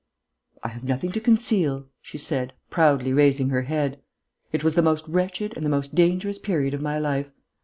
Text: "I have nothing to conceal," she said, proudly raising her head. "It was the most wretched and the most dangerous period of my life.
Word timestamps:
"I 0.63 0.69
have 0.69 0.83
nothing 0.83 1.11
to 1.11 1.19
conceal," 1.19 1.85
she 2.01 2.17
said, 2.17 2.53
proudly 2.71 3.13
raising 3.13 3.49
her 3.49 3.61
head. 3.61 4.01
"It 4.51 4.63
was 4.63 4.73
the 4.73 4.81
most 4.81 5.07
wretched 5.07 5.53
and 5.55 5.63
the 5.63 5.69
most 5.69 5.93
dangerous 5.93 6.39
period 6.39 6.73
of 6.73 6.81
my 6.81 6.97
life. 6.97 7.29